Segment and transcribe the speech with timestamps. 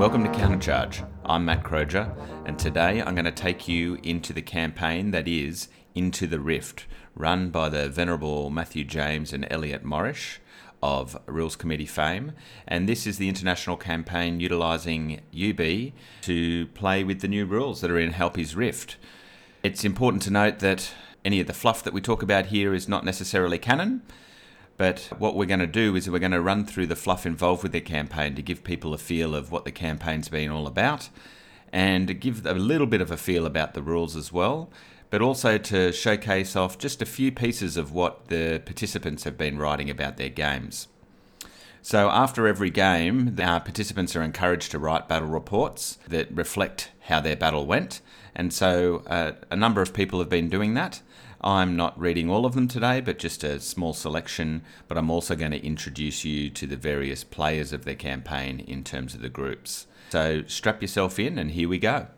[0.00, 1.06] Welcome to Countercharge.
[1.26, 5.68] I'm Matt Croger, and today I'm going to take you into the campaign that is
[5.94, 10.38] Into the Rift, run by the venerable Matthew James and Elliot Morrish
[10.82, 12.32] of Rules Committee fame.
[12.66, 17.90] And this is the international campaign utilising UB to play with the new rules that
[17.90, 18.96] are in Halpi's Rift.
[19.62, 20.94] It's important to note that
[21.26, 24.00] any of the fluff that we talk about here is not necessarily canon.
[24.80, 27.62] But what we're going to do is we're going to run through the fluff involved
[27.62, 31.10] with their campaign to give people a feel of what the campaign's been all about
[31.70, 34.70] and give a little bit of a feel about the rules as well,
[35.10, 39.58] but also to showcase off just a few pieces of what the participants have been
[39.58, 40.88] writing about their games.
[41.82, 47.20] So, after every game, our participants are encouraged to write battle reports that reflect how
[47.20, 48.00] their battle went.
[48.34, 51.02] And so, uh, a number of people have been doing that.
[51.42, 54.62] I'm not reading all of them today, but just a small selection.
[54.88, 58.84] But I'm also going to introduce you to the various players of the campaign in
[58.84, 59.86] terms of the groups.
[60.10, 62.08] So strap yourself in, and here we go.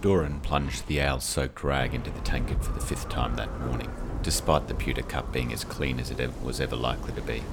[0.00, 3.92] Doran plunged the ale soaked rag into the tankard for the fifth time that morning,
[4.22, 7.44] despite the pewter cup being as clean as it was ever likely to be.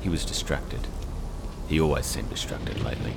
[0.00, 0.86] He was distracted.
[1.66, 3.14] He always seemed distracted lately.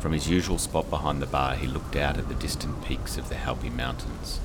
[0.00, 3.28] From his usual spot behind the bar, he looked out at the distant peaks of
[3.28, 4.38] the Halpi Mountains.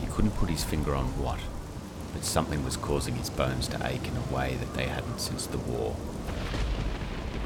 [0.00, 1.38] He couldn't put his finger on what,
[2.12, 5.46] but something was causing his bones to ache in a way that they hadn't since
[5.46, 5.94] the war.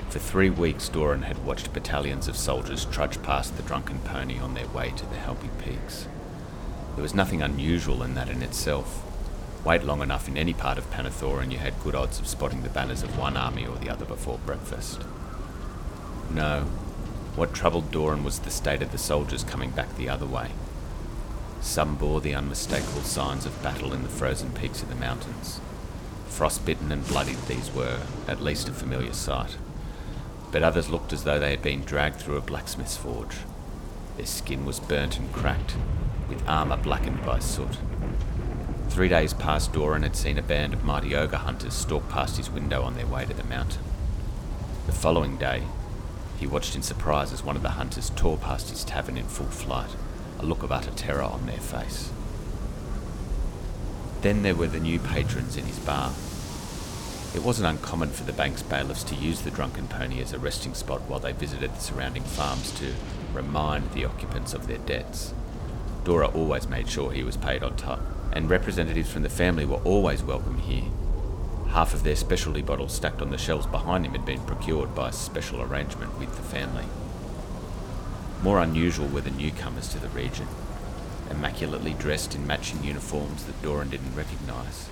[0.09, 4.55] For three weeks, Doran had watched battalions of soldiers trudge past the drunken pony on
[4.55, 6.09] their way to the Halpi Peaks.
[6.95, 9.05] There was nothing unusual in that in itself.
[9.67, 12.63] Wait long enough in any part of Pannithor and you had good odds of spotting
[12.63, 15.03] the banners of one army or the other before breakfast.
[16.31, 16.67] No,
[17.39, 20.51] what troubled Doran was the state of the soldiers coming back the other way.
[21.61, 25.61] Some bore the unmistakable signs of battle in the frozen peaks of the mountains.
[26.27, 29.57] Frostbitten and bloodied these were, at least a familiar sight.
[30.51, 33.37] But others looked as though they had been dragged through a blacksmith's forge.
[34.17, 35.77] Their skin was burnt and cracked,
[36.29, 37.79] with armour blackened by soot.
[38.89, 42.51] Three days past, Doran had seen a band of mighty ogre hunters stalk past his
[42.51, 43.83] window on their way to the mountain.
[44.87, 45.63] The following day,
[46.39, 49.47] he watched in surprise as one of the hunters tore past his tavern in full
[49.47, 49.91] flight,
[50.39, 52.11] a look of utter terror on their face.
[54.23, 56.13] Then there were the new patrons in his bar.
[57.35, 60.75] It wasn't uncommon for the bank's bailiffs to use the drunken pony as a resting
[60.75, 62.95] spot while they visited the surrounding farms to
[63.33, 65.35] remind the occupants of their debts.
[66.05, 69.83] Dora always made sure he was paid on time, and representatives from the family were
[69.85, 70.85] always welcome here.
[71.71, 75.11] Half of their specialty bottles stacked on the shelves behind him had been procured by
[75.11, 76.87] a special arrangement with the family.
[78.43, 80.49] More unusual were the newcomers to the region,
[81.31, 84.89] immaculately dressed in matching uniforms that Doran didn't recognise.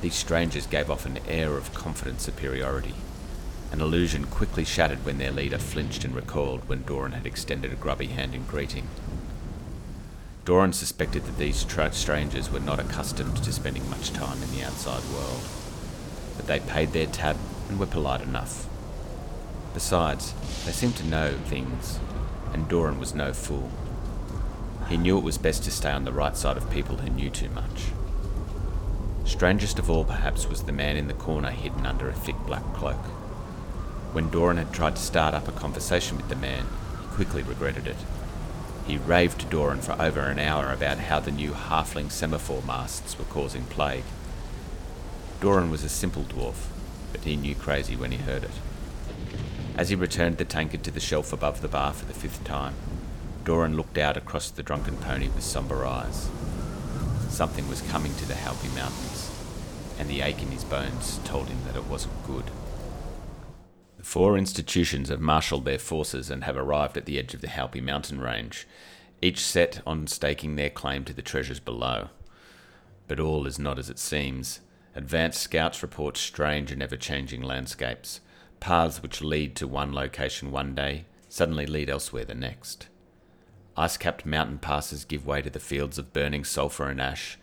[0.00, 2.94] These strangers gave off an air of confident superiority,
[3.72, 7.76] an illusion quickly shattered when their leader flinched and recoiled when Doran had extended a
[7.76, 8.86] grubby hand in greeting.
[10.44, 14.62] Doran suspected that these tra- strangers were not accustomed to spending much time in the
[14.62, 15.42] outside world
[16.36, 17.36] but they paid their tab
[17.68, 18.68] and were polite enough.
[19.74, 20.32] Besides,
[20.64, 21.98] they seemed to know things,
[22.52, 23.70] and Doran was no fool.
[24.88, 27.30] He knew it was best to stay on the right side of people who knew
[27.30, 27.86] too much.
[29.24, 32.62] Strangest of all, perhaps, was the man in the corner hidden under a thick black
[32.74, 33.04] cloak.
[34.12, 36.64] When Doran had tried to start up a conversation with the man,
[37.00, 37.96] he quickly regretted it.
[38.86, 43.18] He raved to Doran for over an hour about how the new halfling semaphore masts
[43.18, 44.04] were causing plague.
[45.40, 46.68] Doran was a simple dwarf,
[47.12, 48.50] but he knew crazy when he heard it.
[49.76, 52.74] As he returned the tankard to the shelf above the bar for the fifth time,
[53.44, 56.30] Doran looked out across the drunken pony with sombre eyes.
[57.28, 59.30] Something was coming to the Halpi Mountains,
[59.98, 62.50] and the ache in his bones told him that it wasn't good.
[63.98, 67.48] The four institutions have marshalled their forces and have arrived at the edge of the
[67.48, 68.66] Halpi mountain range,
[69.20, 72.08] each set on staking their claim to the treasures below.
[73.06, 74.60] But all is not as it seems.
[74.96, 78.20] Advanced scouts report strange and ever changing landscapes,
[78.60, 82.88] paths which lead to one location one day suddenly lead elsewhere the next.
[83.76, 87.36] Ice capped mountain passes give way to the fields of burning sulphur and ash,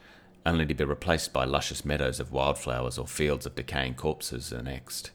[0.48, 4.64] only to be replaced by luscious meadows of wildflowers or fields of decaying corpses the
[4.64, 5.12] next.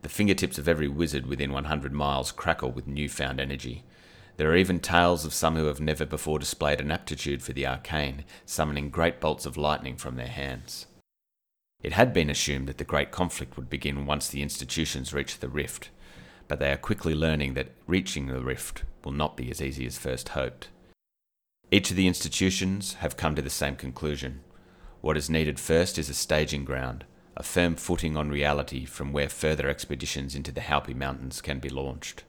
[0.00, 3.84] The fingertips of every wizard within 100 miles crackle with newfound energy.
[4.38, 7.66] There are even tales of some who have never before displayed an aptitude for the
[7.66, 10.86] arcane, summoning great bolts of lightning from their hands.
[11.84, 15.50] It had been assumed that the great conflict would begin once the institutions reached the
[15.50, 15.90] rift,
[16.48, 19.98] but they are quickly learning that reaching the rift will not be as easy as
[19.98, 20.68] first hoped.
[21.70, 24.40] Each of the institutions have come to the same conclusion.
[25.02, 27.04] What is needed first is a staging ground,
[27.36, 31.68] a firm footing on reality from where further expeditions into the Halpi Mountains can be
[31.68, 32.24] launched.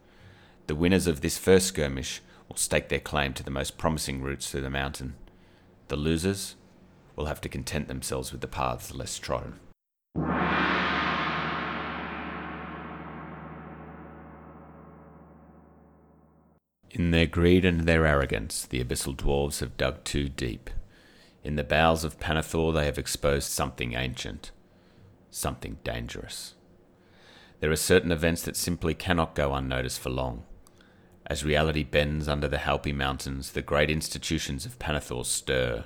[0.67, 4.51] The winners of this first skirmish will stake their claim to the most promising routes
[4.51, 5.15] through the mountain.
[5.87, 6.55] The losers
[7.15, 9.59] will have to content themselves with the paths less trodden.
[16.91, 20.69] In their greed and their arrogance, the abyssal dwarves have dug too deep.
[21.43, 24.51] In the bowels of Pannithor, they have exposed something ancient,
[25.29, 26.55] something dangerous.
[27.59, 30.43] There are certain events that simply cannot go unnoticed for long.
[31.27, 35.85] As reality bends under the Halpi Mountains, the great institutions of Pannithor stir,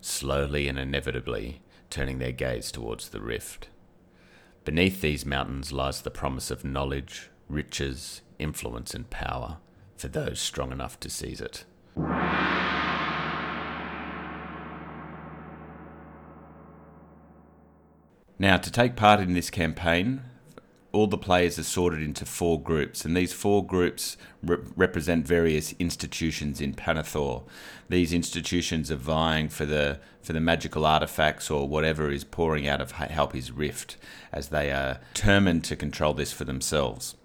[0.00, 1.60] slowly and inevitably
[1.90, 3.68] turning their gaze towards the rift.
[4.64, 9.58] Beneath these mountains lies the promise of knowledge, riches, influence, and power
[9.96, 11.64] for those strong enough to seize it.
[18.38, 20.22] Now, to take part in this campaign,
[20.92, 25.72] all the players are sorted into four groups, and these four groups re- represent various
[25.78, 27.42] institutions in Pannithor.
[27.88, 32.80] These institutions are vying for the for the magical artifacts or whatever is pouring out
[32.80, 33.96] of Halpi's rift,
[34.32, 37.16] as they are determined to control this for themselves.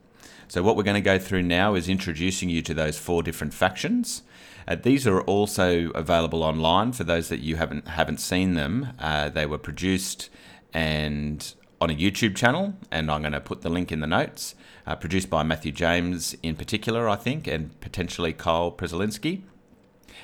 [0.48, 3.54] So, what we're going to go through now is introducing you to those four different
[3.54, 4.24] factions.
[4.68, 8.90] Uh, these are also available online for those that you haven't haven't seen them.
[9.00, 10.30] Uh, they were produced
[10.74, 11.54] and
[11.84, 14.56] on a YouTube channel, and I'm going to put the link in the notes.
[14.88, 19.42] Uh, produced by Matthew James in particular, I think, and potentially Kyle Prezalinsky.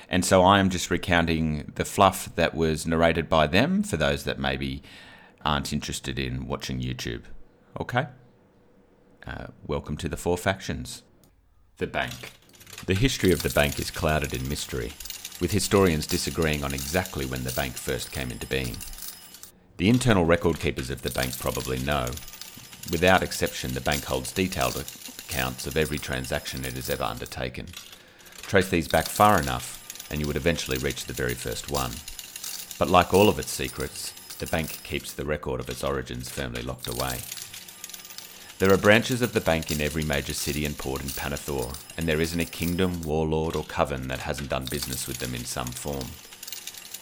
[0.08, 4.24] And so I am just recounting the fluff that was narrated by them for those
[4.24, 4.82] that maybe
[5.44, 7.24] aren't interested in watching YouTube.
[7.78, 8.06] Okay?
[9.26, 11.02] Uh, welcome to the Four Factions.
[11.76, 12.32] The Bank.
[12.86, 14.92] The history of the bank is clouded in mystery,
[15.42, 18.76] with historians disagreeing on exactly when the bank first came into being.
[19.80, 22.10] The internal record keepers of the bank probably know.
[22.92, 27.68] Without exception, the bank holds detailed accounts of every transaction it has ever undertaken.
[28.42, 31.92] Trace these back far enough, and you would eventually reach the very first one.
[32.78, 36.60] But like all of its secrets, the bank keeps the record of its origins firmly
[36.60, 37.20] locked away.
[38.58, 42.06] There are branches of the bank in every major city and port in Pannithor, and
[42.06, 45.68] there isn't a kingdom, warlord, or coven that hasn't done business with them in some
[45.68, 46.08] form.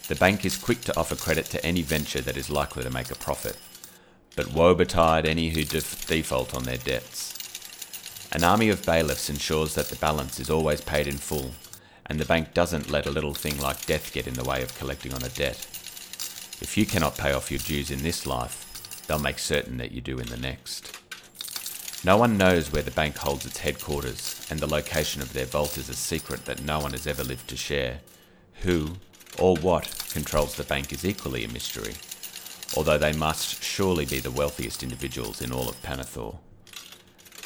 [0.09, 3.11] The bank is quick to offer credit to any venture that is likely to make
[3.11, 3.59] a profit,
[4.37, 7.35] but woe betide any who def- default on their debts.
[8.33, 11.53] An army of bailiffs ensures that the balance is always paid in full,
[12.07, 14.79] and the bank doesn't let a little thing like death get in the way of
[14.79, 15.67] collecting on a debt.
[16.61, 20.01] If you cannot pay off your dues in this life, they'll make certain that you
[20.01, 20.99] do in the next.
[22.03, 25.77] No one knows where the bank holds its headquarters, and the location of their vault
[25.77, 28.01] is a secret that no one has ever lived to share.
[28.63, 28.93] Who,
[29.39, 31.95] or what, controls the bank is equally a mystery,
[32.77, 36.37] although they must surely be the wealthiest individuals in all of Pannithor.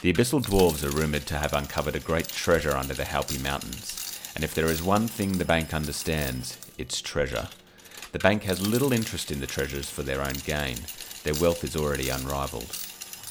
[0.01, 4.21] The Abyssal Dwarves are rumoured to have uncovered a great treasure under the Halpi Mountains,
[4.35, 7.49] and if there is one thing the bank understands, it's treasure.
[8.13, 10.79] The bank has little interest in the treasures for their own gain.
[11.23, 12.77] Their wealth is already unrivalled.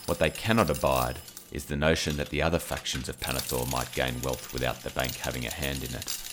[0.08, 1.18] What they cannot abide
[1.52, 5.16] is the notion that the other factions of Pannithor might gain wealth without the bank
[5.18, 6.31] having a hand in it.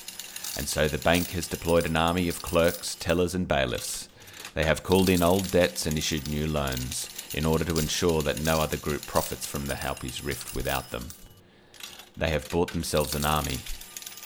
[0.58, 4.08] And so the bank has deployed an army of clerks, tellers, and bailiffs.
[4.54, 8.42] They have called in old debts and issued new loans in order to ensure that
[8.42, 11.08] no other group profits from the Halpi's rift without them.
[12.16, 13.58] They have bought themselves an army,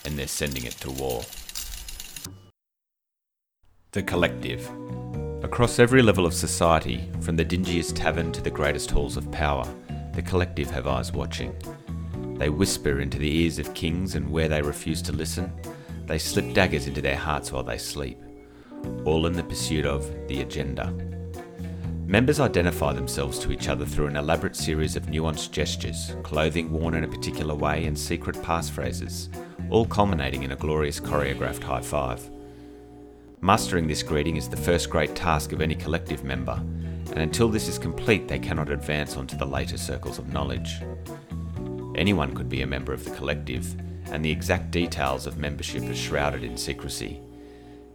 [0.04, 1.22] and they're sending it to war.
[3.92, 4.70] The Collective.
[5.42, 9.68] Across every level of society, from the dingiest tavern to the greatest halls of power,
[10.14, 11.54] the collective have eyes watching.
[12.38, 15.52] They whisper into the ears of kings, and where they refuse to listen,
[16.12, 18.18] they slip daggers into their hearts while they sleep,
[19.06, 20.92] all in the pursuit of the agenda.
[22.04, 26.92] Members identify themselves to each other through an elaborate series of nuanced gestures, clothing worn
[26.92, 29.30] in a particular way, and secret passphrases,
[29.70, 32.30] all culminating in a glorious choreographed high five.
[33.40, 36.62] Mastering this greeting is the first great task of any collective member,
[37.06, 40.82] and until this is complete, they cannot advance onto the later circles of knowledge.
[41.94, 43.74] Anyone could be a member of the collective,
[44.12, 47.18] and the exact details of membership are shrouded in secrecy.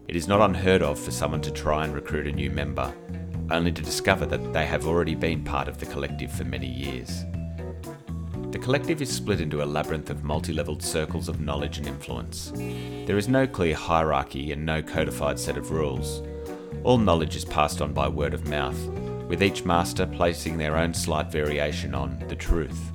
[0.07, 2.91] It is not unheard of for someone to try and recruit a new member,
[3.51, 7.23] only to discover that they have already been part of the collective for many years.
[8.49, 12.51] The collective is split into a labyrinth of multi leveled circles of knowledge and influence.
[13.05, 16.23] There is no clear hierarchy and no codified set of rules.
[16.83, 18.79] All knowledge is passed on by word of mouth,
[19.27, 22.91] with each master placing their own slight variation on the truth.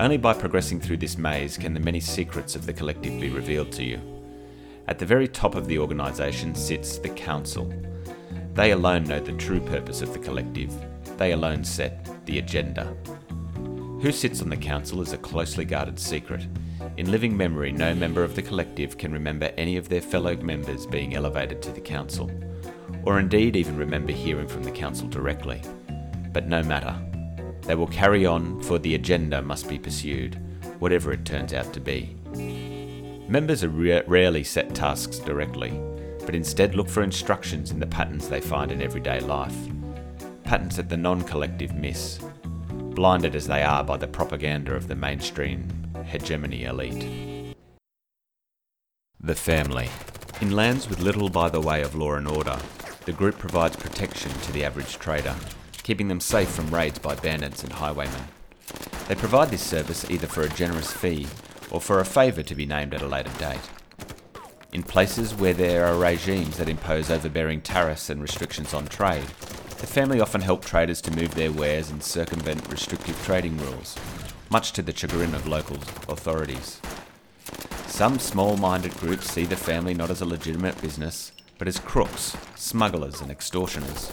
[0.00, 3.70] Only by progressing through this maze can the many secrets of the collective be revealed
[3.72, 4.00] to you.
[4.88, 7.72] At the very top of the organisation sits the Council.
[8.54, 10.74] They alone know the true purpose of the collective.
[11.16, 12.96] They alone set the agenda.
[14.02, 16.44] Who sits on the Council is a closely guarded secret.
[16.96, 20.86] In living memory, no member of the collective can remember any of their fellow members
[20.86, 22.30] being elevated to the Council,
[23.04, 25.62] or indeed even remember hearing from the Council directly.
[26.32, 27.00] But no matter.
[27.66, 30.38] They will carry on, for the agenda must be pursued,
[30.78, 32.16] whatever it turns out to be.
[33.28, 35.80] Members are rarely set tasks directly,
[36.26, 39.56] but instead look for instructions in the patterns they find in everyday life.
[40.44, 42.18] Patterns that the non collective miss,
[42.94, 45.66] blinded as they are by the propaganda of the mainstream
[46.04, 47.54] hegemony elite.
[49.20, 49.88] The family.
[50.40, 52.58] In lands with little by the way of law and order,
[53.06, 55.34] the group provides protection to the average trader,
[55.84, 58.24] keeping them safe from raids by bandits and highwaymen.
[59.06, 61.28] They provide this service either for a generous fee
[61.70, 63.60] or for a favour to be named at a later date.
[64.72, 69.26] In places where there are regimes that impose overbearing tariffs and restrictions on trade,
[69.78, 73.94] the family often help traders to move their wares and circumvent restrictive trading rules,
[74.50, 75.76] much to the chagrin of local
[76.08, 76.80] authorities.
[77.86, 82.36] Some small minded groups see the family not as a legitimate business, but as crooks,
[82.56, 84.10] smugglers, and extortioners.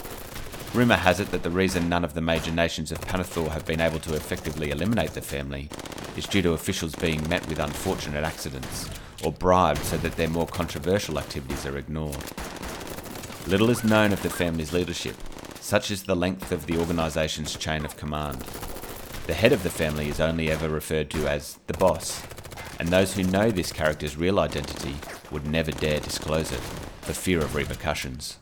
[0.74, 3.82] Rumour has it that the reason none of the major nations of Pannithor have been
[3.82, 5.68] able to effectively eliminate the family
[6.16, 8.88] is due to officials being met with unfortunate accidents
[9.22, 12.16] or bribed so that their more controversial activities are ignored.
[13.46, 15.16] Little is known of the family's leadership,
[15.60, 18.40] such is the length of the organisation's chain of command.
[19.26, 22.22] The head of the family is only ever referred to as the boss,
[22.80, 24.96] and those who know this character's real identity
[25.30, 26.60] would never dare disclose it
[27.02, 28.38] for fear of repercussions.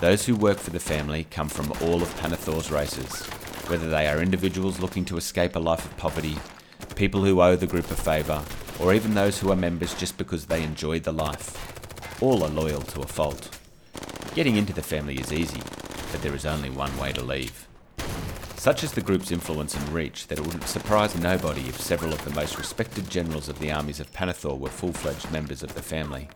[0.00, 3.26] Those who work for the family come from all of Pannithor's races,
[3.68, 6.36] whether they are individuals looking to escape a life of poverty
[7.00, 8.44] people who owe the group a favour,
[8.78, 12.22] or even those who are members just because they enjoy the life.
[12.22, 13.58] All are loyal to a fault.
[14.34, 15.62] Getting into the family is easy,
[16.12, 17.66] but there is only one way to leave.
[18.56, 22.22] Such is the group's influence and reach that it would surprise nobody if several of
[22.22, 25.80] the most respected generals of the armies of Pannithor were full fledged members of the
[25.80, 26.28] family.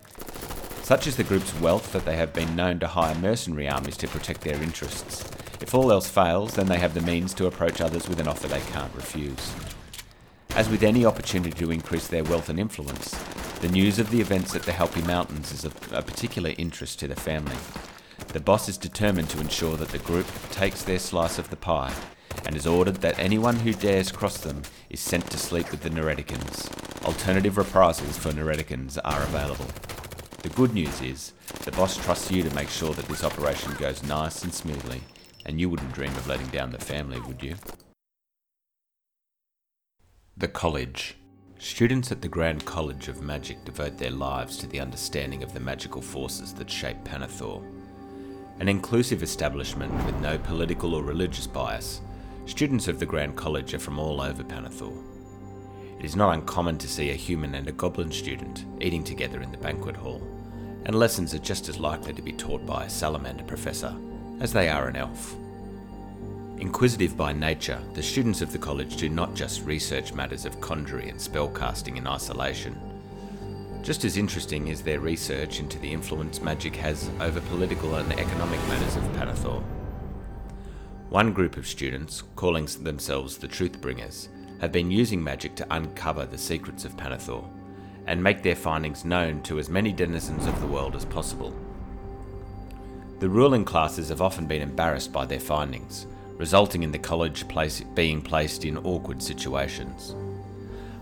[0.85, 4.07] Such is the group's wealth that they have been known to hire mercenary armies to
[4.07, 5.25] protect their interests.
[5.63, 8.49] If all else fails, then they have the means to approach others with an offer
[8.49, 9.55] they can't refuse.
[10.51, 13.13] As with any opportunity to increase their wealth and influence,
[13.63, 17.09] the news of the events at the Halpi Mountains is of a particular interest to
[17.09, 17.57] the family.
[18.35, 21.95] The boss is determined to ensure that the group takes their slice of the pie
[22.45, 24.61] and has ordered that anyone who dares cross them
[24.91, 26.69] is sent to sleep with the Neriticans.
[27.07, 29.69] Alternative reprisals for Neriticans are available.
[30.45, 31.33] The good news is,
[31.65, 35.01] the boss trusts you to make sure that this operation goes nice and smoothly,
[35.47, 37.55] and you wouldn't dream of letting down the family, would you?
[40.37, 41.17] The College.
[41.59, 45.61] Students at the Grand College of Magic devote their lives to the understanding of the
[45.61, 47.65] magical forces that shape Pannithor.
[48.61, 52.03] An inclusive establishment with no political or religious bias,
[52.45, 54.95] students of the Grand College are from all over Pannithor.
[55.99, 59.51] It is not uncommon to see a human and a goblin student eating together in
[59.51, 60.21] the banquet hall,
[60.87, 63.95] and lessons are just as likely to be taught by a salamander professor
[64.41, 65.35] as they are an elf.
[66.59, 71.11] Inquisitive by nature, the students of the college do not just research matters of conjuring
[71.11, 72.79] and spellcasting in isolation.
[73.83, 78.61] Just as interesting is their research into the influence magic has over political and economic
[78.69, 79.63] matters of Pannithor.
[81.11, 84.29] One group of students, calling themselves the Truth Bringers,
[84.61, 87.45] have been using magic to uncover the secrets of Pannithor
[88.07, 91.55] and make their findings known to as many denizens of the world as possible.
[93.21, 96.07] The ruling classes have often been embarrassed by their findings,
[96.37, 100.15] resulting in the college place being placed in awkward situations.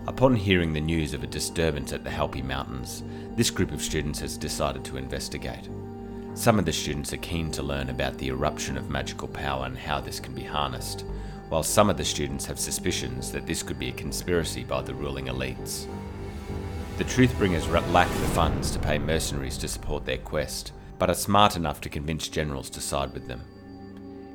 [0.05, 3.03] Upon hearing the news of a disturbance at the Halpi Mountains,
[3.35, 5.69] this group of students has decided to investigate.
[6.35, 9.77] Some of the students are keen to learn about the eruption of magical power and
[9.77, 11.05] how this can be harnessed,
[11.49, 14.93] while some of the students have suspicions that this could be a conspiracy by the
[14.93, 15.87] ruling elites.
[16.95, 21.55] The Truthbringers lack the funds to pay mercenaries to support their quest, but are smart
[21.55, 23.41] enough to convince generals to side with them.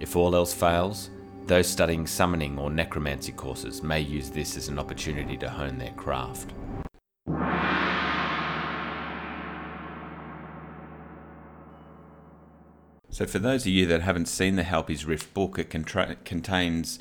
[0.01, 1.11] If all else fails,
[1.47, 5.93] those studying summoning or necromancy courses may use this as an opportunity to hone their
[5.93, 6.53] craft.
[13.09, 16.99] So, for those of you that haven't seen the Halpi's Rift book, it contra- contains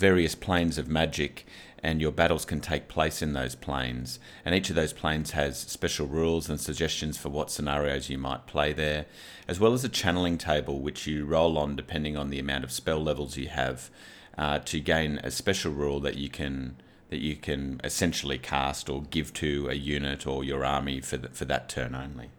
[0.00, 1.46] various planes of magic,
[1.82, 4.18] and your battles can take place in those planes.
[4.44, 8.46] And each of those planes has special rules and suggestions for what scenarios you might
[8.46, 9.04] play there,
[9.46, 12.72] as well as a channeling table which you roll on depending on the amount of
[12.72, 13.90] spell levels you have
[14.38, 16.76] uh, to gain a special rule that you can
[17.10, 21.28] that you can essentially cast or give to a unit or your army for the,
[21.30, 22.30] for that turn only.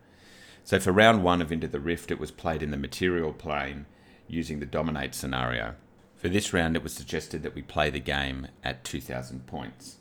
[0.64, 3.86] So for round one of Into the Rift, it was played in the material plane
[4.30, 5.76] using the dominate scenario.
[6.22, 9.98] For this round, it was suggested that we play the game at 2,000 points.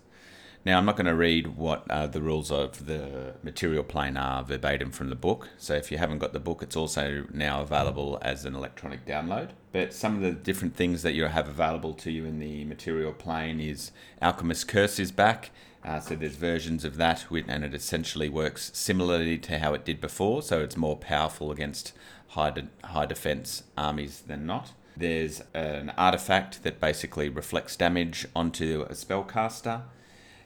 [0.66, 4.44] Now, I'm not going to read what uh, the rules of the material plane are
[4.44, 5.48] verbatim from the book.
[5.56, 9.52] So, if you haven't got the book, it's also now available as an electronic download.
[9.72, 13.14] But some of the different things that you have available to you in the material
[13.14, 15.48] plane is Alchemist Curse is back.
[15.82, 20.02] Uh, so, there's versions of that, and it essentially works similarly to how it did
[20.02, 20.42] before.
[20.42, 21.94] So, it's more powerful against
[22.28, 24.72] high, de- high defense armies than not.
[25.00, 29.84] There's an artifact that basically reflects damage onto a spellcaster.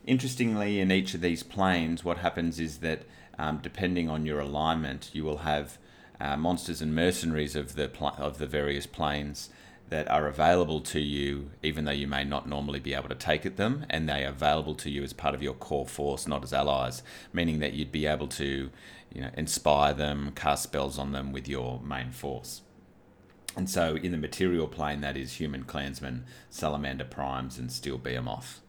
[0.06, 3.02] Interestingly, in each of these planes, what happens is that
[3.36, 5.78] um, depending on your alignment, you will have
[6.20, 9.50] uh, monsters and mercenaries of the pl- of the various planes
[9.88, 13.44] that are available to you, even though you may not normally be able to take
[13.44, 16.44] at them, and they are available to you as part of your core force, not
[16.44, 18.70] as allies, meaning that you'd be able to,
[19.12, 22.62] you know, inspire them, cast spells on them with your main force.
[23.56, 28.60] And so in the material plane, that is human clansmen, salamander primes, and steel behemoth.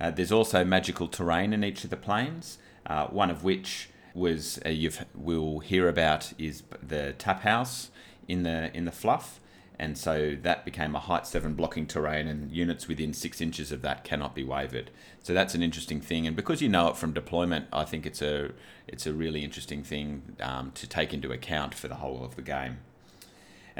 [0.00, 4.58] Uh, there's also magical terrain in each of the planes, uh, one of which was
[4.64, 7.90] uh, you will hear about is the tap house
[8.26, 9.40] in the in the fluff,
[9.78, 13.82] and so that became a height seven blocking terrain, and units within six inches of
[13.82, 14.90] that cannot be wavered.
[15.22, 18.22] So that's an interesting thing, and because you know it from deployment, I think it's
[18.22, 18.52] a
[18.88, 22.42] it's a really interesting thing um, to take into account for the whole of the
[22.42, 22.78] game.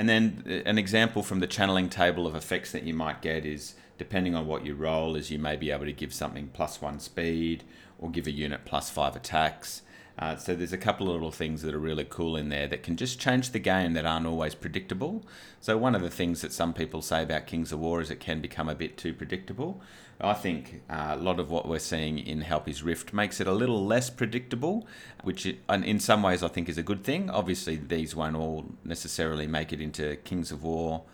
[0.01, 3.45] And then uh, an example from the channeling table of effects that you might get
[3.45, 6.81] is depending on what you roll, is you may be able to give something plus
[6.81, 7.65] one speed
[7.99, 9.83] or give a unit plus five attacks.
[10.19, 12.83] Uh, so there's a couple of little things that are really cool in there that
[12.83, 15.23] can just change the game that aren't always predictable.
[15.61, 18.21] So one of the things that some people say about Kings of War is it
[18.21, 19.83] can become a bit too predictable.
[20.23, 23.53] I think uh, a lot of what we're seeing in Halpi's Rift makes it a
[23.53, 24.87] little less predictable,
[25.23, 27.31] which in some ways I think is a good thing.
[27.31, 31.05] Obviously, these won't all necessarily make it into Kings of War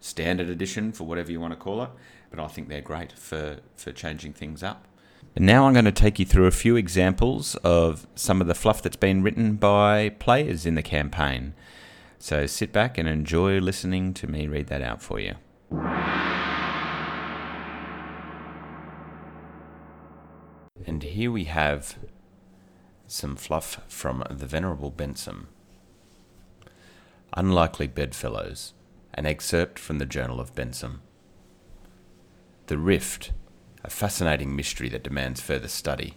[0.00, 1.90] standard edition, for whatever you want to call it,
[2.30, 4.86] but I think they're great for, for changing things up.
[5.36, 8.82] Now I'm going to take you through a few examples of some of the fluff
[8.82, 11.54] that's been written by players in the campaign.
[12.18, 15.34] So sit back and enjoy listening to me read that out for you.
[20.88, 21.98] And here we have
[23.06, 25.48] some fluff from the Venerable Benson.
[27.34, 28.72] Unlikely Bedfellows,
[29.12, 31.00] an excerpt from the Journal of Benson.
[32.68, 33.32] The Rift,
[33.84, 36.14] a fascinating mystery that demands further study.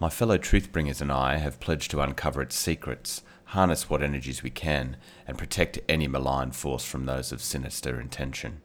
[0.00, 4.50] My fellow truthbringers and I have pledged to uncover its secrets, harness what energies we
[4.50, 8.60] can, and protect any malign force from those of sinister intention.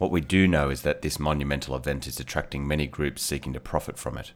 [0.00, 3.60] What we do know is that this monumental event is attracting many groups seeking to
[3.60, 4.32] profit from it.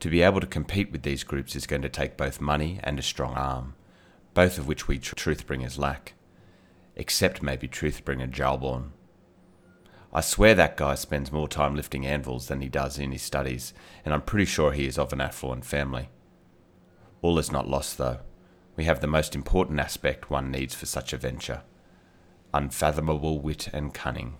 [0.00, 2.98] To be able to compete with these groups is going to take both money and
[2.98, 3.76] a strong arm,
[4.34, 6.14] both of which we tr- truthbringers lack.
[6.96, 8.90] Except maybe truthbringer Jalborn.
[10.12, 13.72] I swear that guy spends more time lifting anvils than he does in his studies,
[14.04, 16.08] and I'm pretty sure he is of an affluent family.
[17.20, 18.18] All is not lost, though.
[18.74, 21.62] We have the most important aspect one needs for such a venture
[22.52, 24.38] unfathomable wit and cunning.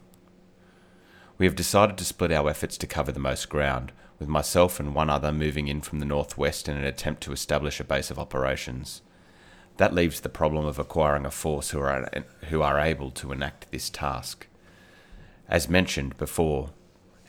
[1.43, 4.95] We have decided to split our efforts to cover the most ground, with myself and
[4.95, 8.19] one other moving in from the northwest in an attempt to establish a base of
[8.21, 9.03] operations.
[9.77, 12.09] That leaves the problem of acquiring a force who are,
[12.49, 14.47] who are able to enact this task.
[15.49, 16.71] As mentioned before,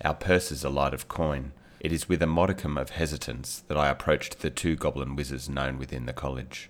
[0.05, 1.51] our purses are light of coin.
[1.79, 5.79] It is with a modicum of hesitance that I approached the two goblin wizards known
[5.79, 6.69] within the college.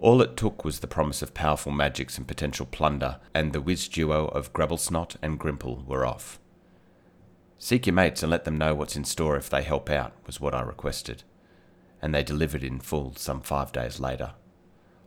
[0.00, 3.86] All it took was the promise of powerful magics and potential plunder, and the whiz
[3.86, 6.40] duo of Grabblesnot and Grimple were off.
[7.58, 10.40] Seek your mates and let them know what's in store if they help out, was
[10.40, 11.22] what I requested,
[12.00, 14.32] and they delivered in full some five days later.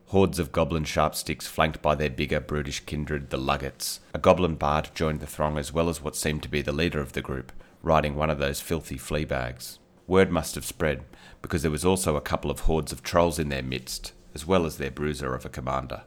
[0.09, 3.99] Hordes of goblin sharpsticks flanked by their bigger, brutish kindred, the Luggets.
[4.13, 7.01] A goblin bard joined the throng as well as what seemed to be the leader
[7.01, 7.51] of the group,
[7.81, 9.79] riding one of those filthy flea bags.
[10.05, 11.03] Word must have spread,
[11.41, 14.65] because there was also a couple of hordes of trolls in their midst, as well
[14.65, 16.03] as their bruiser of a commander.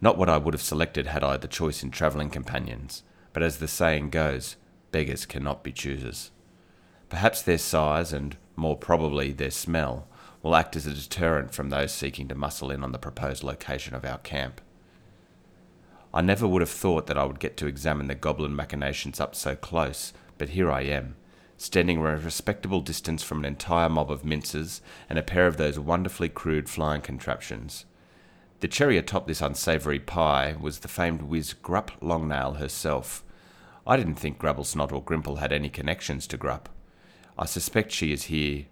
[0.00, 3.58] Not what I would have selected had I the choice in travelling companions, but as
[3.58, 4.56] the saying goes,
[4.92, 6.30] beggars cannot be choosers.
[7.08, 10.08] Perhaps their size, and more probably their smell,
[10.42, 13.94] will act as a deterrent from those seeking to muscle in on the proposed location
[13.94, 14.60] of our camp.
[16.14, 19.34] I never would have thought that I would get to examine the goblin machinations up
[19.34, 21.16] so close, but here I am,
[21.60, 25.78] standing a respectable distance from an entire mob of minces and a pair of those
[25.78, 27.84] wonderfully crude flying contraptions.
[28.60, 33.22] The cherry atop this unsavoury pie was the famed whiz Grupp Longnail herself.
[33.86, 36.64] I didn't think Grubblesnot or Grimple had any connections to Grupp.
[37.38, 38.64] I suspect she is here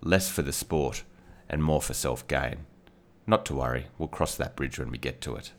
[0.00, 1.04] less for the sport
[1.48, 2.66] and more for self gain.
[3.24, 5.52] Not to worry, we'll cross that bridge when we get to it.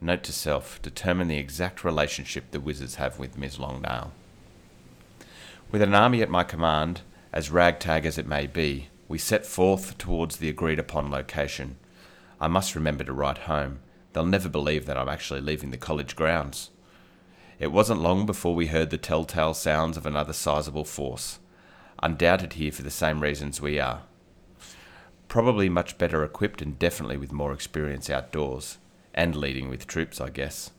[0.00, 3.60] Note to self determine the exact relationship the wizards have with Ms.
[3.60, 4.10] Longnail.
[5.72, 7.00] With an army at my command,
[7.32, 11.76] as ragtag as it may be, we set forth towards the agreed upon location.
[12.38, 13.78] I must remember to write home.
[14.12, 16.68] They'll never believe that I'm actually leaving the college grounds.
[17.58, 21.38] It wasn't long before we heard the telltale sounds of another sizable force,
[22.02, 24.02] undoubted here for the same reasons we are.
[25.28, 28.76] Probably much better equipped and definitely with more experience outdoors,
[29.14, 30.70] and leading with troops, I guess.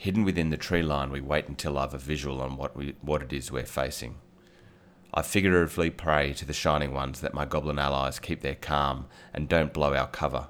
[0.00, 3.22] Hidden within the tree line, we wait until I've a visual on what, we, what
[3.22, 4.14] it is we're facing.
[5.12, 9.46] I figuratively pray to the Shining Ones that my goblin allies keep their calm and
[9.46, 10.48] don't blow our cover.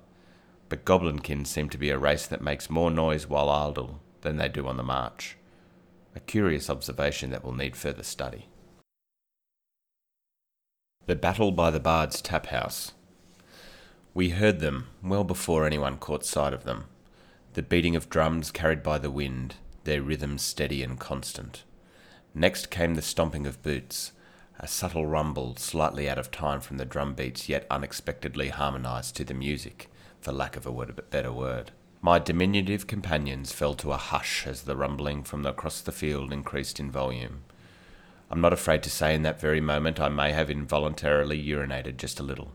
[0.69, 4.49] But goblinkins seem to be a race that makes more noise while idle than they
[4.49, 5.37] do on the march.
[6.15, 8.47] A curious observation that will need further study.
[11.07, 12.93] The Battle by the Bard's Tap House.
[14.15, 16.85] We heard them well before anyone caught sight of them.
[17.55, 21.65] The beating of drums carried by the wind, their rhythm steady and constant.
[22.33, 24.13] Next came the stomping of boots,
[24.61, 29.25] a subtle rumble slightly out of time from the drum beats, yet unexpectedly harmonized to
[29.25, 30.73] the music, for lack of a
[31.11, 31.73] better word.
[32.01, 36.79] My diminutive companions fell to a hush as the rumbling from across the field increased
[36.79, 37.43] in volume.
[38.31, 42.21] I'm not afraid to say in that very moment I may have involuntarily urinated just
[42.21, 42.53] a little.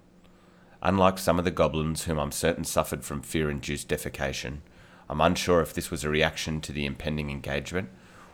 [0.81, 4.59] Unlike some of the goblins whom I'm certain suffered from fear induced defecation,
[5.09, 7.89] I'm unsure if this was a reaction to the impending engagement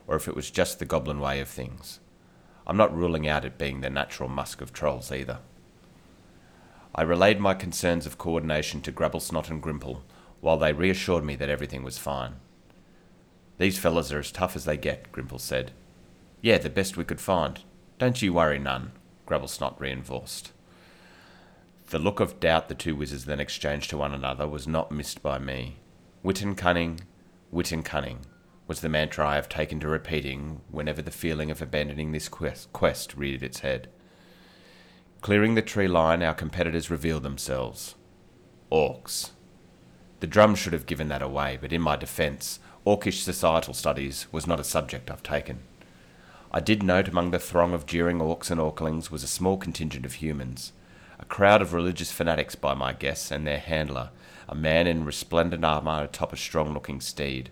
[0.08, 2.00] or if it was just the goblin way of things.
[2.66, 5.40] I'm not ruling out it being the natural musk of trolls either.
[6.94, 10.02] I relayed my concerns of coordination to Grubblesnot and Grimple,
[10.42, 12.36] while they reassured me that everything was fine.
[13.58, 15.72] These fellows are as tough as they get, Grimple said.
[16.42, 17.62] Yeah, the best we could find.
[18.00, 18.92] Don't you worry none,
[19.28, 20.52] Grubblesnot reinforced.
[21.92, 25.22] The look of doubt the two wizards then exchanged to one another was not missed
[25.22, 25.78] by me.
[26.24, 27.02] Wit and cunning,
[27.50, 28.20] wit and cunning,
[28.68, 32.72] was the mantra I have taken to repeating whenever the feeling of abandoning this quest,
[32.74, 33.90] quest reared its head.
[35.22, 37.96] Clearing the tree line, our competitors revealed themselves.
[38.72, 39.32] Orcs.
[40.20, 44.46] The drum should have given that away, but in my defence, Orcish societal studies was
[44.46, 45.60] not a subject I've taken.
[46.52, 50.06] I did note among the throng of jeering orcs and orclings was a small contingent
[50.06, 50.74] of humans,
[51.18, 54.12] a crowd of religious fanatics by my guess, and their handler,
[54.52, 57.50] a man in resplendent armour atop a strong looking steed.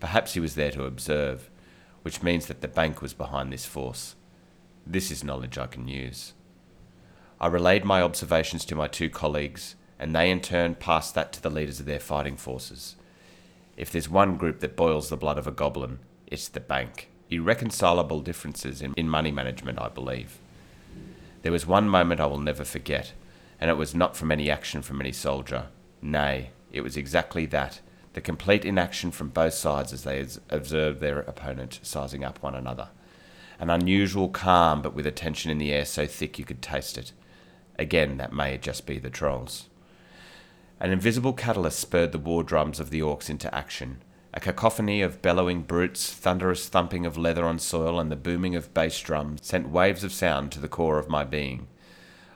[0.00, 1.50] Perhaps he was there to observe,
[2.02, 4.16] which means that the bank was behind this force.
[4.86, 6.32] This is knowledge I can use.
[7.38, 11.42] I relayed my observations to my two colleagues, and they in turn passed that to
[11.42, 12.96] the leaders of their fighting forces.
[13.76, 17.10] If there's one group that boils the blood of a goblin, it's the bank.
[17.28, 20.38] Irreconcilable differences in, in money management, I believe.
[21.42, 23.12] There was one moment I will never forget,
[23.60, 25.66] and it was not from any action from any soldier.
[26.00, 27.80] Nay, it was exactly that
[28.14, 32.88] the complete inaction from both sides as they observed their opponent sizing up one another.
[33.60, 36.96] An unusual calm, but with a tension in the air so thick you could taste
[36.96, 37.12] it.
[37.78, 39.68] Again, that may just be the trolls.
[40.80, 44.02] An invisible catalyst spurred the war drums of the orcs into action.
[44.34, 48.74] A cacophony of bellowing brutes, thunderous thumping of leather on soil, and the booming of
[48.74, 51.66] bass drums sent waves of sound to the core of my being.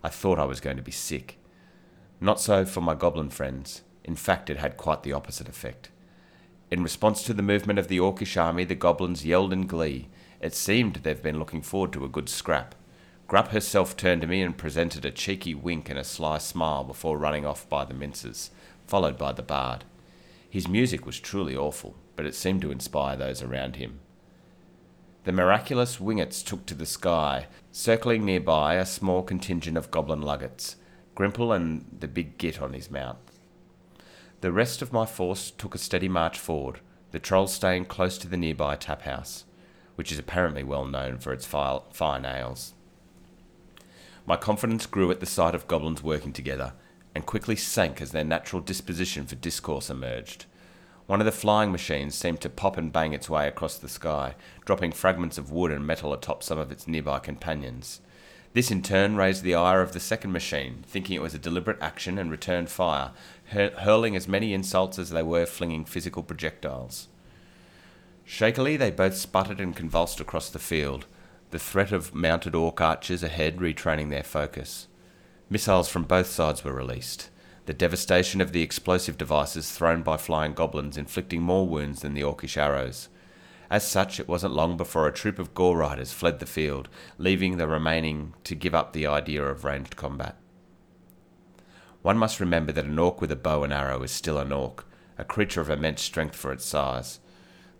[0.03, 1.39] I thought I was going to be sick.
[2.23, 3.83] Not so for my goblin friends.
[4.05, 5.91] In fact, it had quite the opposite effect.
[6.71, 10.07] In response to the movement of the orcish army, the goblins yelled in glee.
[10.41, 12.77] It seemed they've been looking forward to a good scrap.
[13.27, 17.19] Grupp herself turned to me and presented a cheeky wink and a sly smile before
[17.19, 18.53] running off by the minces,
[18.87, 19.83] followed by the bard.
[20.49, 23.99] His music was truly awful, but it seemed to inspire those around him.
[25.25, 30.77] The miraculous wingets took to the sky, circling nearby a small contingent of goblin luggets,
[31.15, 33.19] Grimple and the big git on his mount.
[34.41, 38.29] The rest of my force took a steady march forward, the trolls staying close to
[38.29, 39.45] the nearby tap house,
[39.95, 42.75] which is apparently well known for its fine ales.
[44.25, 46.73] My confidence grew at the sight of goblins working together,
[47.15, 50.47] and quickly sank as their natural disposition for discourse emerged.
[51.07, 54.35] One of the flying machines seemed to pop and bang its way across the sky,
[54.65, 58.01] dropping fragments of wood and metal atop some of its nearby companions.
[58.55, 61.81] This in turn raised the ire of the second machine, thinking it was a deliberate
[61.81, 63.13] action and returned fire,
[63.51, 67.09] hurling as many insults as they were flinging physical projectiles.
[68.25, 71.07] Shakily, they both sputtered and convulsed across the field,
[71.51, 74.87] the threat of mounted orc archers ahead retraining their focus.
[75.49, 77.31] Missiles from both sides were released,
[77.67, 82.23] the devastation of the explosive devices thrown by flying goblins inflicting more wounds than the
[82.23, 83.09] orcish arrows.
[83.73, 87.57] As such, it wasn't long before a troop of Gore riders fled the field, leaving
[87.57, 90.37] the remaining to give up the idea of ranged combat.
[92.03, 94.87] One must remember that an orc with a bow and arrow is still an orc,
[95.17, 97.21] a creature of immense strength for its size.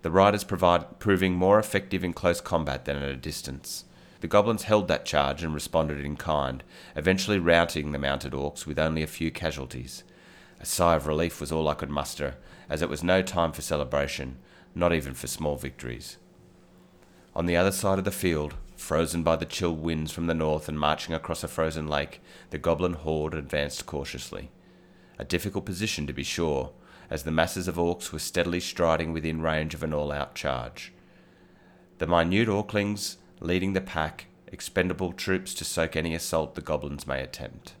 [0.01, 3.85] The riders provide, proving more effective in close combat than at a distance.
[4.21, 6.63] The goblins held that charge and responded in kind,
[6.95, 10.03] eventually routing the mounted orcs with only a few casualties.
[10.59, 13.61] A sigh of relief was all I could muster, as it was no time for
[13.61, 14.39] celebration,
[14.75, 16.17] not even for small victories.
[17.35, 20.67] On the other side of the field, frozen by the chill winds from the north
[20.67, 24.51] and marching across a frozen lake, the goblin horde advanced cautiously.
[25.17, 26.71] A difficult position, to be sure,
[27.09, 30.91] as the masses of orcs were steadily striding within range of an all out charge.
[31.99, 37.21] The minute orklings leading the pack, expendable troops to soak any assault the goblins may
[37.21, 37.75] attempt.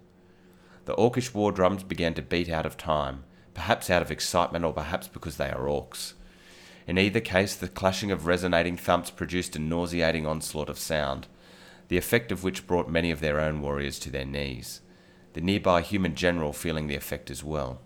[0.85, 4.73] The orcish war drums began to beat out of time, perhaps out of excitement or
[4.73, 6.13] perhaps because they are orcs.
[6.87, 11.27] In either case, the clashing of resonating thumps produced a nauseating onslaught of sound,
[11.87, 14.81] the effect of which brought many of their own warriors to their knees,
[15.33, 17.81] the nearby human general feeling the effect as well.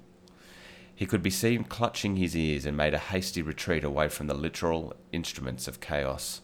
[0.95, 4.33] He could be seen clutching his ears and made a hasty retreat away from the
[4.33, 6.41] literal instruments of chaos.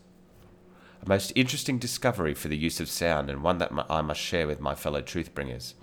[1.04, 4.46] A most interesting discovery for the use of sound, and one that I must share
[4.46, 5.74] with my fellow truthbringers.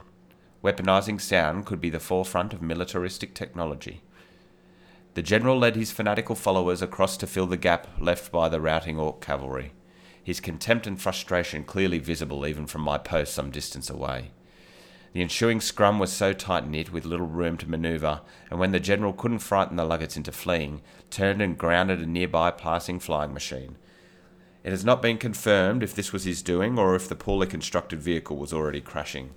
[0.62, 4.02] Weaponizing sound could be the forefront of militaristic technology.
[5.14, 8.98] The general led his fanatical followers across to fill the gap left by the routing
[8.98, 9.72] orc cavalry,
[10.22, 14.30] his contempt and frustration clearly visible even from my post some distance away.
[15.12, 18.78] The ensuing scrum was so tight knit with little room to manoeuvre, and when the
[18.78, 23.76] general couldn't frighten the luggets into fleeing, turned and grounded a nearby passing flying machine,
[24.62, 28.00] it has not been confirmed if this was his doing or if the poorly constructed
[28.00, 29.30] vehicle was already crashing.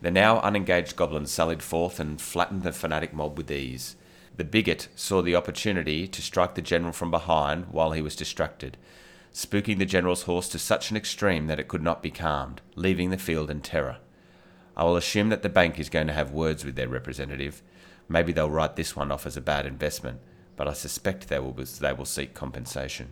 [0.00, 3.96] The now unengaged goblins sallied forth and flattened the fanatic mob with ease.
[4.38, 8.76] The bigot saw the opportunity to strike the general from behind while he was distracted,
[9.34, 13.10] spooking the general's horse to such an extreme that it could not be calmed, leaving
[13.10, 13.98] the field in terror.
[14.76, 17.64] I will assume that the bank is going to have words with their representative.
[18.08, 20.20] Maybe they'll write this one off as a bad investment,
[20.54, 23.08] but I suspect they will, they will seek compensation.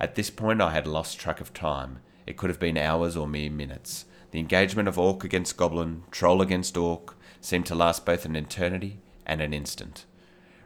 [0.00, 1.98] At this point, I had lost track of time.
[2.26, 4.06] It could have been hours or mere minutes.
[4.30, 9.00] The engagement of orc against goblin, troll against orc, seemed to last both an eternity
[9.26, 10.06] and an instant.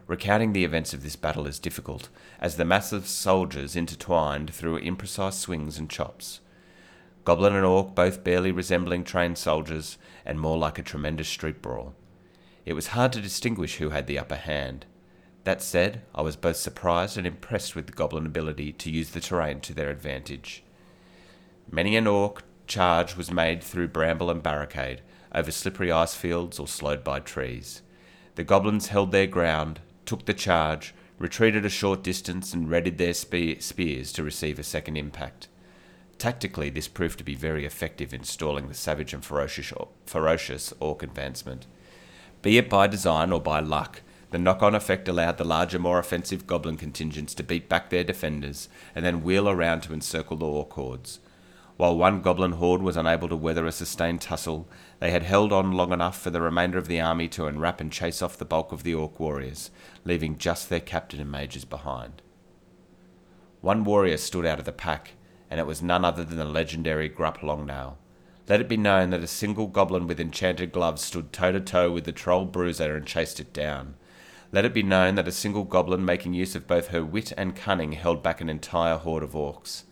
[0.05, 5.33] Recounting the events of this battle is difficult, as the massive soldiers intertwined through imprecise
[5.33, 6.41] swings and chops.
[7.23, 11.95] Goblin and orc both barely resembling trained soldiers, and more like a tremendous street brawl.
[12.65, 14.85] It was hard to distinguish who had the upper hand.
[15.45, 19.21] That said, I was both surprised and impressed with the goblin ability to use the
[19.21, 20.63] terrain to their advantage.
[21.71, 25.01] Many an orc charge was made through bramble and barricade,
[25.33, 27.81] over slippery ice fields or slowed by trees.
[28.35, 33.13] The goblins held their ground, took the charge, retreated a short distance, and readied their
[33.13, 35.47] spe- spears to receive a second impact.
[36.17, 39.73] Tactically, this proved to be very effective in stalling the savage and ferocious,
[40.05, 41.65] ferocious orc advancement.
[42.41, 45.99] Be it by design or by luck, the knock on effect allowed the larger, more
[45.99, 50.45] offensive goblin contingents to beat back their defenders and then wheel around to encircle the
[50.45, 51.19] orc hordes.
[51.77, 54.67] While one goblin horde was unable to weather a sustained tussle,
[55.03, 57.91] they had held on long enough for the remainder of the army to enwrap and
[57.91, 59.69] chase off the bulk of the orc warriors,
[60.05, 62.21] leaving just their captain and majors behind.
[63.59, 65.15] One warrior stood out of the pack,
[65.51, 67.97] and it was none other than the legendary Grupp Longnail.
[68.47, 71.91] Let it be known that a single goblin with enchanted gloves stood toe to toe
[71.91, 73.95] with the troll bruiser and chased it down.
[74.53, 77.57] Let it be known that a single goblin making use of both her wit and
[77.57, 79.83] cunning held back an entire horde of orcs.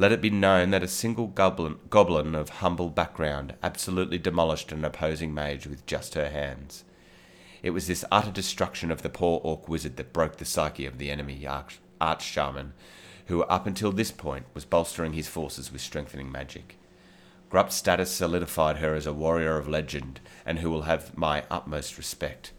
[0.00, 4.84] Let it be known that a single goblin, goblin of humble background absolutely demolished an
[4.84, 6.84] opposing mage with just her hands.
[7.64, 10.98] It was this utter destruction of the poor orc wizard that broke the psyche of
[10.98, 12.74] the enemy arch, arch shaman,
[13.26, 16.78] who up until this point was bolstering his forces with strengthening magic.
[17.50, 21.98] Grupp's status solidified her as a warrior of legend and who will have my utmost
[21.98, 22.52] respect.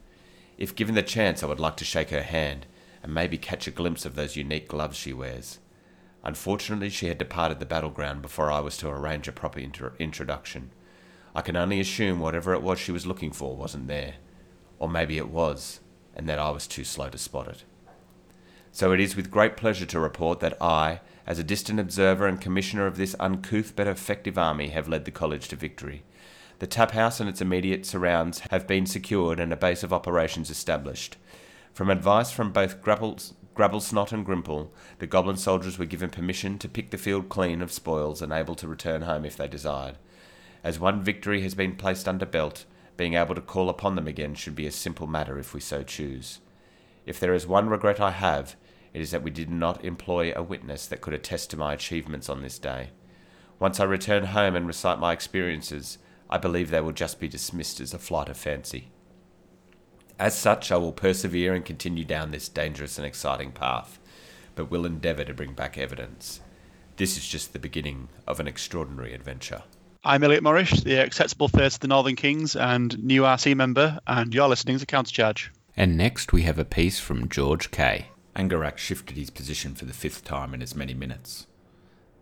[0.57, 2.65] If given the chance, I would like to shake her hand
[3.01, 5.59] and maybe catch a glimpse of those unique gloves she wears.
[6.23, 10.71] Unfortunately, she had departed the battleground before I was to arrange a proper inter- introduction.
[11.33, 14.15] I can only assume whatever it was she was looking for wasn't there.
[14.79, 15.79] Or maybe it was,
[16.15, 17.63] and that I was too slow to spot it.
[18.71, 22.39] So it is with great pleasure to report that I, as a distant observer and
[22.39, 26.03] commissioner of this uncouth but effective army, have led the college to victory.
[26.59, 30.49] The tap house and its immediate surrounds have been secured and a base of operations
[30.49, 31.15] established.
[31.73, 34.69] From advice from both Grapples, Grabblesnot and Grimple,
[34.99, 38.55] the goblin soldiers were given permission to pick the field clean of spoils and able
[38.55, 39.97] to return home if they desired.
[40.63, 42.63] As one victory has been placed under belt,
[42.95, 45.83] being able to call upon them again should be a simple matter if we so
[45.83, 46.39] choose.
[47.05, 48.55] If there is one regret I have,
[48.93, 52.29] it is that we did not employ a witness that could attest to my achievements
[52.29, 52.91] on this day.
[53.59, 55.97] Once I return home and recite my experiences,
[56.29, 58.93] I believe they will just be dismissed as a flight of fancy.
[60.19, 63.99] As such, I will persevere and continue down this dangerous and exciting path,
[64.53, 66.41] but will endeavour to bring back evidence.
[66.97, 69.63] This is just the beginning of an extraordinary adventure.
[70.03, 74.33] I'm Elliot Morris, the acceptable third of the Northern Kings and new RC member, and
[74.33, 75.47] you're listening to Countercharge.
[75.77, 78.07] And next we have a piece from George Kay.
[78.35, 81.47] Angarak shifted his position for the fifth time in as many minutes.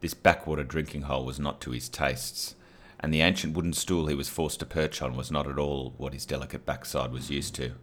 [0.02, 2.54] This backwater drinking hole was not to his tastes,
[3.00, 5.96] and the ancient wooden stool he was forced to perch on was not at all
[5.98, 7.74] what his delicate backside was used to.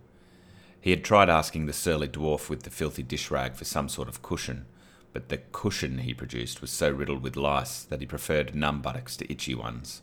[0.84, 4.06] He had tried asking the surly dwarf with the filthy dish rag for some sort
[4.06, 4.66] of cushion,
[5.14, 9.16] but the cushion he produced was so riddled with lice that he preferred numb buttocks
[9.16, 10.02] to itchy ones.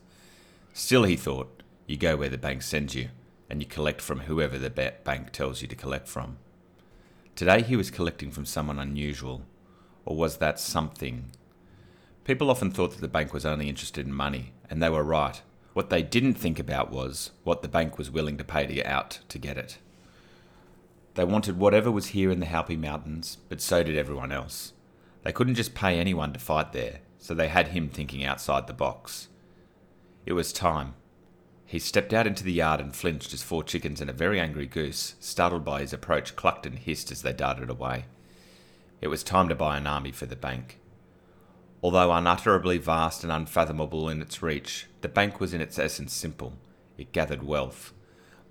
[0.73, 3.09] Still, he thought, you go where the bank sends you,
[3.47, 6.39] and you collect from whoever the bank tells you to collect from.
[7.35, 9.43] Today he was collecting from someone unusual.
[10.03, 11.29] Or was that something?
[12.23, 15.43] People often thought that the bank was only interested in money, and they were right.
[15.73, 18.87] What they didn't think about was what the bank was willing to pay to get
[18.87, 19.77] out to get it.
[21.15, 24.73] They wanted whatever was here in the Halpi Mountains, but so did everyone else.
[25.23, 28.73] They couldn't just pay anyone to fight there, so they had him thinking outside the
[28.73, 29.27] box.
[30.25, 30.93] It was time.
[31.65, 34.65] He stepped out into the yard and flinched as four chickens and a very angry
[34.65, 38.05] goose, startled by his approach, clucked and hissed as they darted away.
[38.99, 40.79] It was time to buy an army for the bank.
[41.83, 46.53] Although unutterably vast and unfathomable in its reach, the bank was in its essence simple.
[46.97, 47.93] It gathered wealth.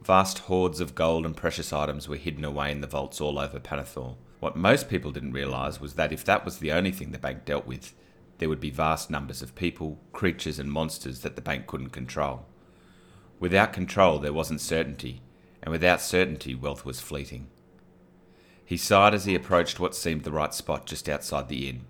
[0.03, 3.61] Vast hoards of gold and precious items were hidden away in the vaults all over
[3.61, 4.17] Pannithor.
[4.41, 7.45] What most people didn't realise was that if that was the only thing the bank
[7.45, 7.95] dealt with,
[8.39, 12.47] there would be vast numbers of people, creatures, and monsters that the bank couldn't control.
[13.39, 15.21] Without control, there wasn't certainty,
[15.63, 17.49] and without certainty, wealth was fleeting.
[18.65, 21.85] He sighed as he approached what seemed the right spot just outside the inn.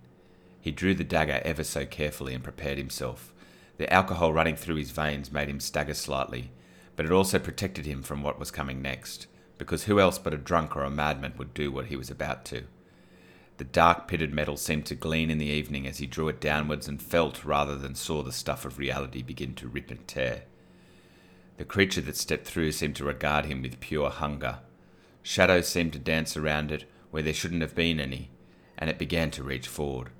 [0.61, 3.33] He drew the dagger ever so carefully and prepared himself.
[3.77, 6.51] The alcohol running through his veins made him stagger slightly,
[7.01, 10.37] but it also protected him from what was coming next, because who else but a
[10.37, 12.65] drunk or a madman would do what he was about to?
[13.57, 16.87] The dark pitted metal seemed to gleam in the evening as he drew it downwards
[16.89, 20.43] and felt rather than saw the stuff of reality begin to rip and tear.
[21.57, 24.59] The creature that stepped through seemed to regard him with pure hunger.
[25.23, 28.29] Shadows seemed to dance around it where there shouldn't have been any,
[28.77, 30.11] and it began to reach forward.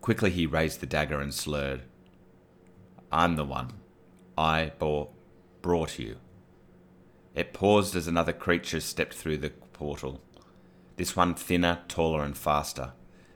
[0.00, 1.82] Quickly he raised the dagger and slurred.
[3.12, 3.72] I'm the one.
[4.38, 5.10] I bore,
[5.62, 6.16] brought you.
[7.34, 10.20] It paused as another creature stepped through the portal.
[10.96, 12.92] This one thinner, taller, and faster.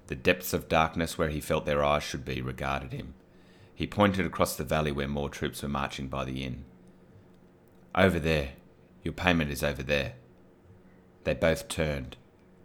[0.09, 3.15] The depths of darkness where he felt their eyes should be regarded him.
[3.75, 6.65] He pointed across the valley where more troops were marching by the inn.
[7.95, 8.51] Over there.
[9.03, 10.15] Your payment is over there.
[11.25, 12.17] They both turned.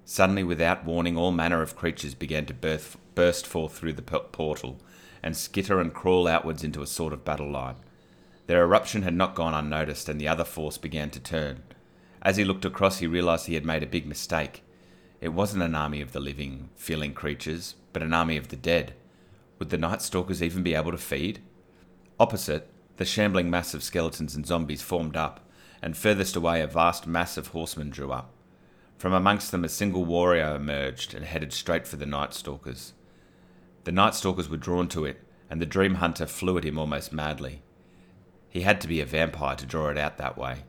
[0.05, 4.79] Suddenly, without warning, all manner of creatures began to burst, burst forth through the portal
[5.21, 7.75] and skitter and crawl outwards into a sort of battle line.
[8.49, 11.61] Their eruption had not gone unnoticed, and the other force began to turn.
[12.19, 14.63] As he looked across, he realized he had made a big mistake.
[15.21, 18.95] It wasn't an army of the living, feeling creatures, but an army of the dead.
[19.59, 21.41] Would the Night Stalkers even be able to feed?
[22.19, 25.47] Opposite, the shambling mass of skeletons and zombies formed up,
[25.79, 28.33] and furthest away a vast mass of horsemen drew up.
[28.97, 32.93] From amongst them a single warrior emerged and headed straight for the Night Stalkers.
[33.83, 37.13] The Night Stalkers were drawn to it, and the Dream Hunter flew at him almost
[37.13, 37.61] madly.
[38.49, 40.63] He had to be a vampire to draw it out that way.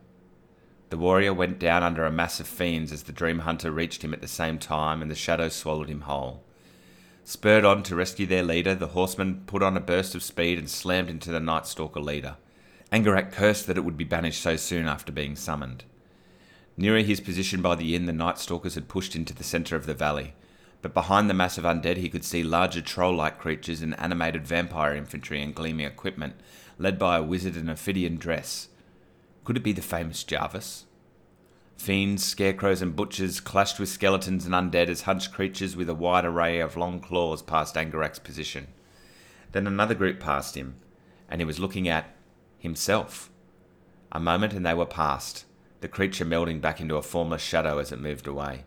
[0.90, 4.12] The warrior went down under a mass of fiends as the Dream Hunter reached him
[4.12, 6.42] at the same time, and the shadows swallowed him whole.
[7.24, 10.68] Spurred on to rescue their leader, the horsemen put on a burst of speed and
[10.68, 12.36] slammed into the Night Stalker leader.
[12.92, 15.84] Angarak cursed that it would be banished so soon after being summoned.
[16.76, 19.86] Nearer his position by the inn, the Night Stalkers had pushed into the centre of
[19.86, 20.34] the valley,
[20.82, 24.46] but behind the mass of undead he could see larger troll like creatures and animated
[24.46, 26.34] vampire infantry and gleaming equipment,
[26.80, 28.68] led by a wizard in a Phidian dress.
[29.44, 30.86] Could it be the famous Jarvis?
[31.76, 36.24] Fiends, scarecrows, and butchers clashed with skeletons and undead as hunched creatures with a wide
[36.24, 38.68] array of long claws passed Angarak's position.
[39.52, 40.76] Then another group passed him,
[41.28, 42.16] and he was looking at
[42.58, 43.30] himself.
[44.10, 45.44] A moment and they were past,
[45.82, 48.64] the creature melding back into a formless shadow as it moved away.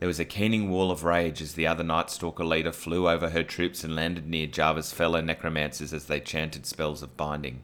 [0.00, 3.28] There was a keening wall of rage as the other Night Stalker leader flew over
[3.28, 7.62] her troops and landed near Java's fellow necromancers as they chanted spells of binding.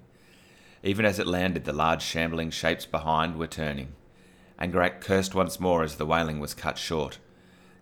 [0.83, 3.95] Even as it landed, the large shambling shapes behind were turning.
[4.61, 7.19] Angarak cursed once more as the wailing was cut short.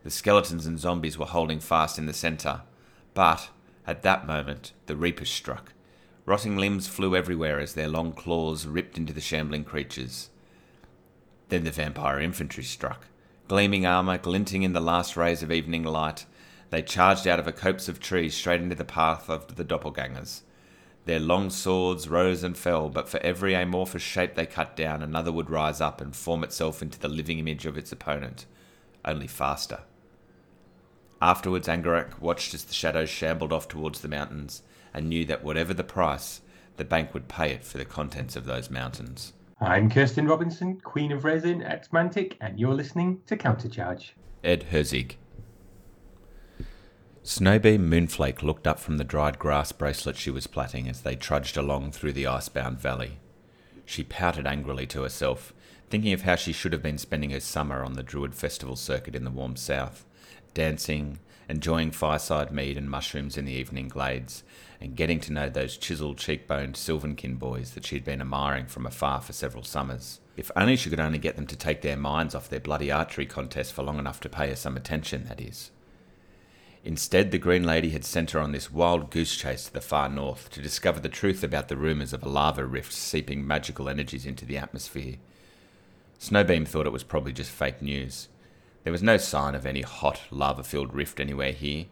[0.04, 2.62] The skeletons and zombies were holding fast in the centre,
[3.12, 3.50] but
[3.88, 5.72] at that moment the reapers struck.
[6.26, 10.30] Rotting limbs flew everywhere as their long claws ripped into the shambling creatures.
[11.48, 13.08] Then the vampire infantry struck.
[13.46, 16.24] Gleaming armour, glinting in the last rays of evening light,
[16.70, 20.40] they charged out of a copse of trees straight into the path of the doppelgangers.
[21.04, 25.30] Their long swords rose and fell, but for every amorphous shape they cut down, another
[25.30, 28.46] would rise up and form itself into the living image of its opponent,
[29.04, 29.80] only faster.
[31.20, 34.62] Afterwards, Angarak watched as the shadows shambled off towards the mountains,
[34.94, 36.40] and knew that whatever the price,
[36.78, 39.34] the bank would pay it for the contents of those mountains.
[39.60, 44.10] I'm Kirsten Robinson, Queen of Resin at Mantic, and you're listening to Countercharge.
[44.42, 45.14] Ed Herzig.
[47.22, 51.56] Snowbeam Moonflake looked up from the dried grass bracelet she was plaiting as they trudged
[51.56, 53.18] along through the icebound valley.
[53.86, 55.54] She pouted angrily to herself,
[55.88, 59.14] thinking of how she should have been spending her summer on the Druid Festival circuit
[59.14, 60.04] in the warm south,
[60.52, 64.42] dancing, enjoying fireside mead and mushrooms in the evening glades,
[64.84, 68.84] and getting to know those chiselled cheekboned Sylvankin boys that she had been admiring from
[68.84, 70.20] afar for several summers.
[70.36, 73.24] If only she could only get them to take their minds off their bloody archery
[73.24, 75.70] contest for long enough to pay her some attention, that is.
[76.84, 80.10] Instead, the Green Lady had sent her on this wild goose chase to the far
[80.10, 84.26] north to discover the truth about the rumours of a lava rift seeping magical energies
[84.26, 85.16] into the atmosphere.
[86.20, 88.28] Snowbeam thought it was probably just fake news.
[88.82, 91.86] There was no sign of any hot, lava filled rift anywhere here.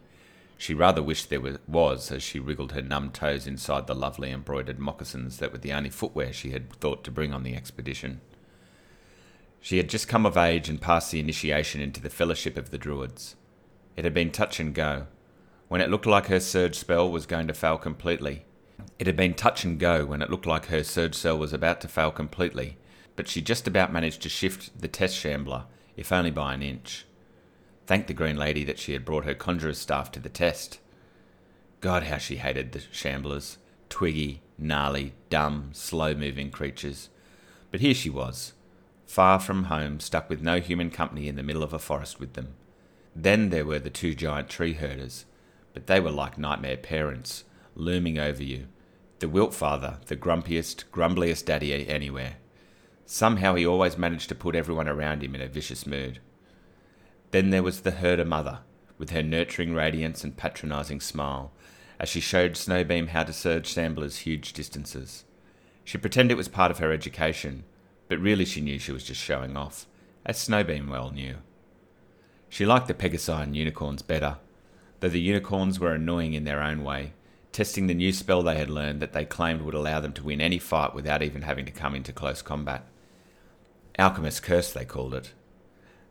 [0.62, 4.78] She rather wished there was as she wriggled her numb toes inside the lovely embroidered
[4.78, 8.20] moccasins that were the only footwear she had thought to bring on the expedition.
[9.60, 12.78] She had just come of age and passed the initiation into the Fellowship of the
[12.78, 13.34] Druids.
[13.96, 15.08] It had been touch and go.
[15.66, 18.44] When it looked like her surge spell was going to fail completely,
[19.00, 21.80] it had been touch and go when it looked like her surge spell was about
[21.80, 22.78] to fail completely,
[23.16, 25.64] but she just about managed to shift the test shambler,
[25.96, 27.04] if only by an inch.
[27.86, 30.78] Thank the Green Lady that she had brought her conjurer's staff to the test.
[31.80, 33.56] God, how she hated the shamblers
[33.88, 37.10] twiggy, gnarly, dumb, slow moving creatures.
[37.70, 38.54] But here she was,
[39.04, 42.32] far from home, stuck with no human company in the middle of a forest with
[42.32, 42.54] them.
[43.14, 45.26] Then there were the two giant tree herders,
[45.74, 48.68] but they were like nightmare parents, looming over you.
[49.18, 52.36] The Wilt father, the grumpiest, grumbliest daddy anywhere.
[53.04, 56.20] Somehow he always managed to put everyone around him in a vicious mood.
[57.32, 58.60] Then there was the herder mother,
[58.98, 61.50] with her nurturing radiance and patronising smile,
[61.98, 65.24] as she showed Snowbeam how to surge shamblers huge distances.
[65.82, 67.64] She pretended it was part of her education,
[68.08, 69.86] but really she knew she was just showing off,
[70.26, 71.36] as Snowbeam well knew.
[72.50, 74.36] She liked the Pegasi and unicorns better,
[75.00, 77.14] though the unicorns were annoying in their own way,
[77.50, 80.42] testing the new spell they had learned that they claimed would allow them to win
[80.42, 82.86] any fight without even having to come into close combat.
[83.98, 85.32] Alchemist Curse, they called it.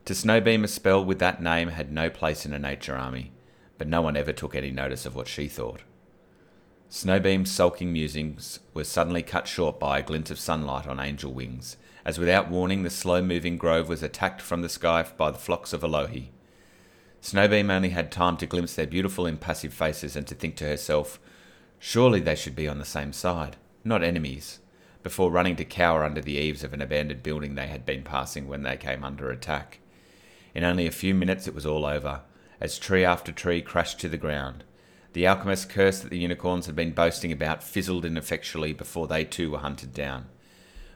[0.05, 3.31] To Snowbeam, a spell with that name had no place in a nature army,
[3.77, 5.81] but no one ever took any notice of what she thought.
[6.89, 11.77] Snowbeam's sulking musings were suddenly cut short by a glint of sunlight on angel wings,
[12.03, 15.71] as without warning the slow moving grove was attacked from the sky by the flocks
[15.71, 16.29] of Elohi.
[17.21, 21.19] Snowbeam only had time to glimpse their beautiful impassive faces and to think to herself,
[21.77, 24.59] surely they should be on the same side, not enemies,
[25.03, 28.47] before running to cower under the eaves of an abandoned building they had been passing
[28.47, 29.79] when they came under attack.
[30.53, 32.21] In only a few minutes it was all over,
[32.59, 34.63] as tree after tree crashed to the ground.
[35.13, 39.51] The alchemist's curse that the unicorns had been boasting about fizzled ineffectually before they too
[39.51, 40.27] were hunted down.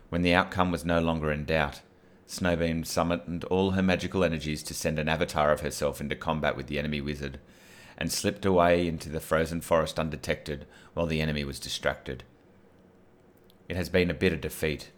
[0.10, 1.82] When the outcome was no longer in doubt,
[2.28, 6.68] Snowbeam summoned all her magical energies to send an avatar of herself into combat with
[6.68, 7.40] the enemy wizard,
[7.98, 12.24] and slipped away into the frozen forest undetected while the enemy was distracted.
[13.70, 14.92] It has been a bitter defeat,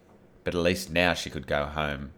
[0.44, 2.12] but at least now she could go home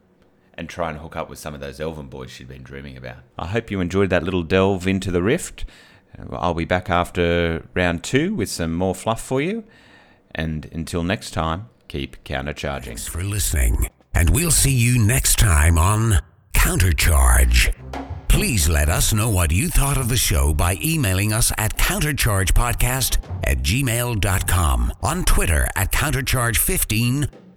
[0.59, 3.19] and try and hook up with some of those elven boys she'd been dreaming about.
[3.37, 5.63] I hope you enjoyed that little delve into the rift.
[6.31, 9.63] I'll be back after round two with some more fluff for you.
[10.35, 12.83] And until next time, keep countercharging.
[12.83, 16.19] Thanks for listening, and we'll see you next time on
[16.53, 17.73] Countercharge.
[18.27, 23.17] Please let us know what you thought of the show by emailing us at counterchargepodcast
[23.43, 27.29] at gmail.com, on Twitter at countercharge15,